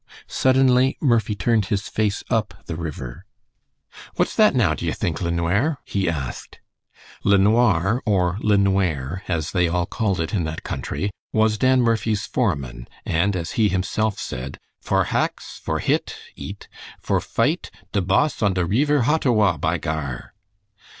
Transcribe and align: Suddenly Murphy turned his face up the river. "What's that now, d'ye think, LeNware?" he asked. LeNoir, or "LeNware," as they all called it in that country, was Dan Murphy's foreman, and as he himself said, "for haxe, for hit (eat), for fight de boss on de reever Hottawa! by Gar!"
Suddenly 0.25 0.97
Murphy 0.99 1.35
turned 1.35 1.65
his 1.67 1.87
face 1.87 2.23
up 2.27 2.55
the 2.65 2.75
river. 2.75 3.27
"What's 4.15 4.33
that 4.35 4.55
now, 4.55 4.73
d'ye 4.73 4.93
think, 4.93 5.19
LeNware?" 5.21 5.77
he 5.85 6.09
asked. 6.09 6.59
LeNoir, 7.23 8.01
or 8.03 8.39
"LeNware," 8.41 9.21
as 9.27 9.51
they 9.51 9.67
all 9.67 9.85
called 9.85 10.19
it 10.19 10.33
in 10.33 10.43
that 10.45 10.63
country, 10.63 11.11
was 11.31 11.59
Dan 11.59 11.83
Murphy's 11.83 12.25
foreman, 12.25 12.87
and 13.05 13.35
as 13.35 13.51
he 13.51 13.69
himself 13.69 14.17
said, 14.17 14.57
"for 14.79 15.03
haxe, 15.03 15.59
for 15.59 15.77
hit 15.77 16.17
(eat), 16.35 16.67
for 16.99 17.21
fight 17.21 17.69
de 17.91 18.01
boss 18.01 18.41
on 18.41 18.55
de 18.55 18.65
reever 18.65 19.03
Hottawa! 19.03 19.55
by 19.57 19.77
Gar!" 19.77 20.33